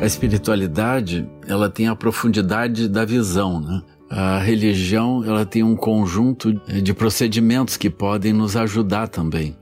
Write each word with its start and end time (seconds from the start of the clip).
A 0.00 0.06
espiritualidade, 0.06 1.28
ela 1.46 1.68
tem 1.68 1.86
a 1.86 1.94
profundidade 1.94 2.88
da 2.88 3.04
visão, 3.04 3.60
né? 3.60 3.82
A 4.08 4.38
religião, 4.38 5.22
ela 5.22 5.44
tem 5.44 5.62
um 5.62 5.76
conjunto 5.76 6.54
de 6.54 6.94
procedimentos 6.94 7.76
que 7.76 7.90
podem 7.90 8.32
nos 8.32 8.56
ajudar 8.56 9.08
também. 9.08 9.54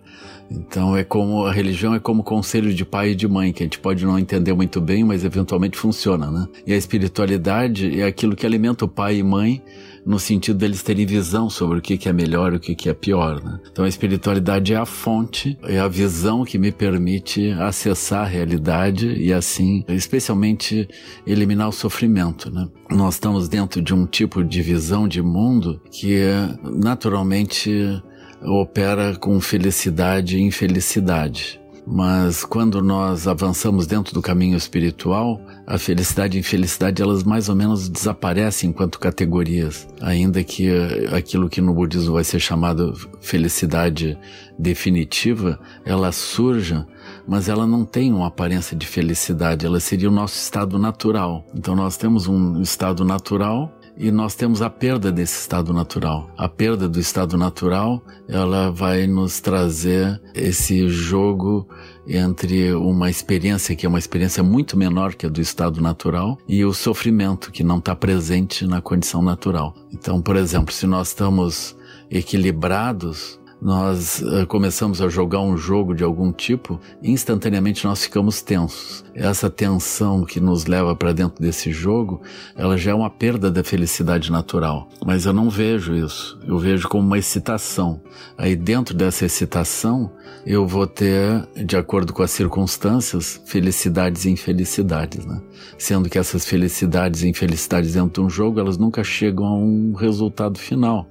Então 0.50 0.96
é 0.96 1.04
como 1.04 1.44
a 1.44 1.52
religião 1.52 1.94
é 1.94 2.00
como 2.00 2.22
conselho 2.22 2.72
de 2.72 2.84
pai 2.84 3.10
e 3.10 3.14
de 3.14 3.28
mãe, 3.28 3.52
que 3.52 3.62
a 3.62 3.66
gente 3.66 3.78
pode 3.78 4.04
não 4.04 4.18
entender 4.18 4.52
muito 4.52 4.80
bem, 4.80 5.04
mas 5.04 5.24
eventualmente 5.24 5.76
funciona, 5.76 6.30
né? 6.30 6.48
E 6.66 6.72
a 6.72 6.76
espiritualidade 6.76 8.00
é 8.00 8.04
aquilo 8.04 8.34
que 8.34 8.46
alimenta 8.46 8.84
o 8.84 8.88
pai 8.88 9.16
e 9.16 9.22
mãe 9.22 9.62
no 10.08 10.18
sentido 10.18 10.58
deles 10.58 10.82
terem 10.82 11.04
visão 11.04 11.50
sobre 11.50 11.78
o 11.78 11.82
que, 11.82 12.08
é 12.08 12.12
melhor 12.14 12.54
e 12.54 12.56
o 12.56 12.60
que, 12.60 12.88
é 12.88 12.94
pior. 12.94 13.44
Né? 13.44 13.60
Então 13.70 13.84
a 13.84 13.88
espiritualidade 13.88 14.72
é 14.72 14.76
a 14.76 14.86
fonte, 14.86 15.58
é 15.64 15.78
a 15.78 15.86
visão 15.86 16.46
que 16.46 16.58
me 16.58 16.72
permite 16.72 17.50
acessar 17.50 18.22
a 18.22 18.28
realidade 18.28 19.12
e 19.12 19.34
assim, 19.34 19.84
especialmente, 19.86 20.88
eliminar 21.26 21.68
o 21.68 21.72
sofrimento. 21.72 22.50
Né? 22.50 22.66
Nós 22.90 23.14
estamos 23.14 23.50
dentro 23.50 23.82
de 23.82 23.92
um 23.92 24.06
tipo 24.06 24.42
de 24.42 24.62
visão 24.62 25.06
de 25.06 25.20
mundo 25.20 25.78
que 25.90 26.22
naturalmente 26.62 28.02
opera 28.42 29.16
com 29.16 29.40
felicidade 29.40 30.36
e 30.36 30.42
infelicidade. 30.42 31.60
Mas 31.90 32.44
quando 32.44 32.82
nós 32.82 33.26
avançamos 33.26 33.86
dentro 33.86 34.12
do 34.12 34.20
caminho 34.20 34.58
espiritual, 34.58 35.40
a 35.66 35.78
felicidade 35.78 36.36
e 36.36 36.40
infelicidade 36.40 37.00
elas 37.00 37.24
mais 37.24 37.48
ou 37.48 37.56
menos 37.56 37.88
desaparecem 37.88 38.68
enquanto 38.68 39.00
categorias, 39.00 39.88
ainda 39.98 40.44
que 40.44 40.68
aquilo 41.16 41.48
que 41.48 41.62
no 41.62 41.72
budismo 41.72 42.12
vai 42.12 42.24
ser 42.24 42.40
chamado 42.40 42.92
felicidade 43.22 44.18
definitiva, 44.58 45.58
ela 45.82 46.12
surja, 46.12 46.86
mas 47.26 47.48
ela 47.48 47.66
não 47.66 47.86
tem 47.86 48.12
uma 48.12 48.26
aparência 48.26 48.76
de 48.76 48.86
felicidade, 48.86 49.64
ela 49.64 49.80
seria 49.80 50.10
o 50.10 50.12
nosso 50.12 50.36
estado 50.36 50.78
natural. 50.78 51.46
Então 51.54 51.74
nós 51.74 51.96
temos 51.96 52.26
um 52.26 52.60
estado 52.60 53.02
natural 53.02 53.72
e 53.98 54.12
nós 54.12 54.36
temos 54.36 54.62
a 54.62 54.70
perda 54.70 55.10
desse 55.10 55.40
estado 55.40 55.72
natural. 55.72 56.30
A 56.38 56.48
perda 56.48 56.88
do 56.88 57.00
estado 57.00 57.36
natural, 57.36 58.00
ela 58.28 58.70
vai 58.70 59.08
nos 59.08 59.40
trazer 59.40 60.20
esse 60.32 60.88
jogo 60.88 61.68
entre 62.06 62.72
uma 62.74 63.10
experiência 63.10 63.74
que 63.74 63.84
é 63.84 63.88
uma 63.88 63.98
experiência 63.98 64.42
muito 64.42 64.78
menor 64.78 65.14
que 65.14 65.26
a 65.26 65.28
do 65.28 65.40
estado 65.40 65.80
natural 65.80 66.38
e 66.48 66.64
o 66.64 66.72
sofrimento 66.72 67.50
que 67.50 67.64
não 67.64 67.78
está 67.78 67.94
presente 67.94 68.66
na 68.66 68.80
condição 68.80 69.20
natural. 69.20 69.74
Então, 69.92 70.22
por 70.22 70.36
exemplo, 70.36 70.72
se 70.72 70.86
nós 70.86 71.08
estamos 71.08 71.76
equilibrados, 72.10 73.37
nós 73.60 74.20
uh, 74.22 74.46
começamos 74.46 75.02
a 75.02 75.08
jogar 75.08 75.40
um 75.40 75.56
jogo 75.56 75.94
de 75.94 76.04
algum 76.04 76.32
tipo, 76.32 76.80
instantaneamente 77.02 77.84
nós 77.84 78.02
ficamos 78.02 78.40
tensos. 78.40 79.04
Essa 79.14 79.50
tensão 79.50 80.24
que 80.24 80.38
nos 80.38 80.66
leva 80.66 80.94
para 80.94 81.12
dentro 81.12 81.42
desse 81.42 81.72
jogo, 81.72 82.22
ela 82.56 82.76
já 82.76 82.92
é 82.92 82.94
uma 82.94 83.10
perda 83.10 83.50
da 83.50 83.64
felicidade 83.64 84.30
natural. 84.30 84.88
Mas 85.04 85.26
eu 85.26 85.32
não 85.32 85.50
vejo 85.50 85.94
isso. 85.94 86.38
Eu 86.46 86.58
vejo 86.58 86.88
como 86.88 87.06
uma 87.06 87.18
excitação. 87.18 88.00
Aí 88.36 88.54
dentro 88.54 88.94
dessa 88.94 89.26
excitação, 89.26 90.12
eu 90.46 90.66
vou 90.66 90.86
ter, 90.86 91.46
de 91.56 91.76
acordo 91.76 92.12
com 92.12 92.22
as 92.22 92.30
circunstâncias, 92.30 93.42
felicidades 93.44 94.24
e 94.24 94.30
infelicidades, 94.30 95.26
né? 95.26 95.40
Sendo 95.76 96.08
que 96.08 96.18
essas 96.18 96.46
felicidades 96.46 97.22
e 97.22 97.28
infelicidades 97.28 97.94
dentro 97.94 98.22
de 98.22 98.26
um 98.26 98.30
jogo, 98.30 98.60
elas 98.60 98.78
nunca 98.78 99.02
chegam 99.02 99.46
a 99.46 99.58
um 99.58 99.92
resultado 99.94 100.58
final. 100.58 101.10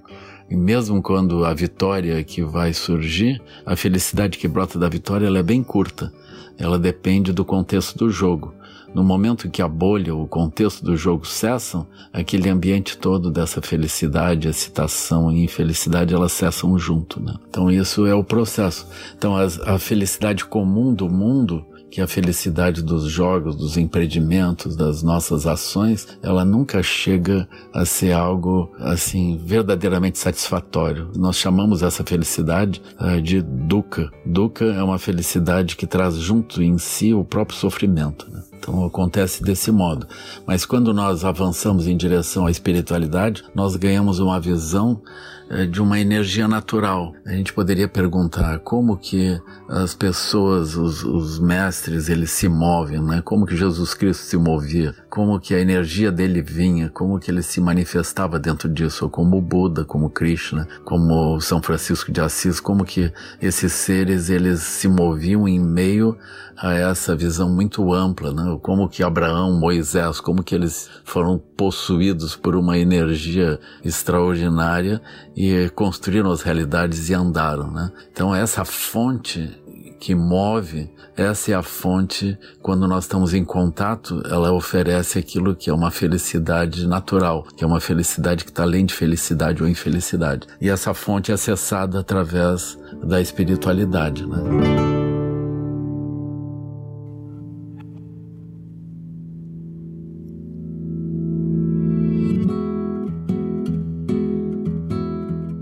E 0.49 0.55
mesmo 0.55 1.01
quando 1.01 1.43
a 1.43 1.53
vitória 1.53 2.23
que 2.23 2.41
vai 2.41 2.73
surgir, 2.73 3.41
a 3.65 3.75
felicidade 3.75 4.37
que 4.37 4.47
brota 4.47 4.79
da 4.79 4.87
vitória, 4.87 5.27
ela 5.27 5.39
é 5.39 5.43
bem 5.43 5.61
curta. 5.61 6.13
Ela 6.57 6.79
depende 6.79 7.33
do 7.33 7.43
contexto 7.43 7.97
do 7.97 8.09
jogo. 8.09 8.53
No 8.93 9.03
momento 9.03 9.49
que 9.49 9.61
a 9.61 9.67
bolha, 9.67 10.15
o 10.15 10.25
contexto 10.25 10.83
do 10.83 10.95
jogo 10.95 11.27
cessam, 11.27 11.85
aquele 12.11 12.49
ambiente 12.49 12.97
todo 12.97 13.29
dessa 13.29 13.61
felicidade, 13.61 14.47
excitação 14.47 15.31
e 15.31 15.43
infelicidade, 15.43 16.13
elas 16.13 16.31
cessam 16.31 16.79
junto. 16.79 17.21
Né? 17.21 17.35
Então 17.49 17.69
isso 17.69 18.05
é 18.05 18.15
o 18.15 18.23
processo. 18.23 18.87
Então 19.17 19.35
a, 19.35 19.45
a 19.75 19.77
felicidade 19.77 20.45
comum 20.45 20.93
do 20.93 21.09
mundo 21.09 21.65
que 21.89 22.01
a 22.01 22.07
felicidade 22.07 22.81
dos 22.81 23.05
jogos, 23.05 23.55
dos 23.55 23.77
empreendimentos, 23.77 24.75
das 24.75 25.01
nossas 25.01 25.45
ações, 25.47 26.07
ela 26.21 26.43
nunca 26.43 26.83
chega 26.83 27.47
a 27.73 27.85
ser 27.85 28.11
algo 28.11 28.71
assim 28.79 29.37
verdadeiramente 29.43 30.19
satisfatório. 30.19 31.11
Nós 31.15 31.37
chamamos 31.37 31.83
essa 31.83 32.03
felicidade 32.03 32.81
uh, 32.99 33.21
de 33.21 33.41
dukkha. 33.41 34.11
Dukkha 34.25 34.65
é 34.65 34.83
uma 34.83 34.99
felicidade 34.99 35.75
que 35.75 35.87
traz 35.87 36.15
junto 36.15 36.61
em 36.61 36.77
si 36.77 37.13
o 37.13 37.23
próprio 37.23 37.57
sofrimento. 37.57 38.29
Né? 38.29 38.41
Então 38.57 38.85
acontece 38.85 39.43
desse 39.43 39.71
modo. 39.71 40.07
Mas 40.45 40.65
quando 40.65 40.93
nós 40.93 41.23
avançamos 41.23 41.87
em 41.87 41.95
direção 41.95 42.45
à 42.45 42.51
espiritualidade, 42.51 43.43
nós 43.53 43.75
ganhamos 43.75 44.19
uma 44.19 44.39
visão 44.39 45.01
é, 45.49 45.65
de 45.65 45.81
uma 45.81 45.97
energia 45.97 46.45
natural. 46.45 47.13
A 47.25 47.31
gente 47.31 47.53
poderia 47.53 47.87
perguntar 47.87 48.59
como 48.59 48.97
que 48.97 49.39
as 49.69 49.95
pessoas, 49.95 50.75
os, 50.75 51.03
os, 51.03 51.39
mestres, 51.39 52.09
eles 52.09 52.31
se 52.31 52.49
movem, 52.49 53.01
né? 53.01 53.21
Como 53.23 53.45
que 53.45 53.55
Jesus 53.55 53.93
Cristo 53.93 54.23
se 54.23 54.37
movia, 54.37 54.93
como 55.09 55.39
que 55.39 55.55
a 55.55 55.59
energia 55.59 56.11
dele 56.11 56.41
vinha, 56.41 56.89
como 56.89 57.17
que 57.17 57.31
ele 57.31 57.41
se 57.41 57.61
manifestava 57.61 58.37
dentro 58.37 58.67
disso, 58.67 59.05
ou 59.05 59.09
como 59.09 59.41
Buda, 59.41 59.85
como 59.85 60.09
Krishna, 60.09 60.67
como 60.83 61.39
São 61.39 61.61
Francisco 61.61 62.11
de 62.11 62.19
Assis, 62.19 62.59
como 62.59 62.83
que 62.83 63.11
esses 63.41 63.71
seres 63.71 64.29
eles 64.29 64.59
se 64.59 64.89
moviam 64.89 65.47
em 65.47 65.59
meio 65.59 66.17
a 66.57 66.73
essa 66.73 67.15
visão 67.15 67.49
muito 67.49 67.93
ampla, 67.93 68.33
né? 68.33 68.46
Como 68.59 68.87
que 68.87 69.03
Abraão, 69.03 69.59
Moisés, 69.59 70.19
como 70.19 70.43
que 70.43 70.55
eles 70.55 70.89
foram 71.03 71.37
possuídos 71.37 72.35
por 72.35 72.55
uma 72.55 72.77
energia 72.77 73.59
extraordinária 73.83 75.01
e 75.35 75.69
construíram 75.75 76.31
as 76.31 76.41
realidades 76.41 77.09
e 77.09 77.13
andaram, 77.13 77.71
né? 77.71 77.91
Então 78.11 78.33
essa 78.33 78.63
fonte 78.63 79.57
que 79.99 80.13
move, 80.13 80.89
essa 81.15 81.51
é 81.51 81.55
a 81.55 81.63
fonte, 81.63 82.37
quando 82.61 82.87
nós 82.87 83.05
estamos 83.05 83.33
em 83.33 83.43
contato, 83.43 84.21
ela 84.29 84.51
oferece 84.51 85.17
aquilo 85.17 85.55
que 85.55 85.69
é 85.69 85.73
uma 85.73 85.89
felicidade 85.89 86.87
natural, 86.87 87.47
que 87.55 87.63
é 87.63 87.67
uma 87.67 87.79
felicidade 87.79 88.43
que 88.43 88.51
está 88.51 88.63
além 88.63 88.85
de 88.85 88.93
felicidade 88.93 89.63
ou 89.63 89.67
infelicidade. 89.67 90.47
E 90.61 90.69
essa 90.69 90.93
fonte 90.93 91.31
é 91.31 91.33
acessada 91.33 91.99
através 91.99 92.77
da 93.03 93.19
espiritualidade, 93.19 94.25
né? 94.25 94.86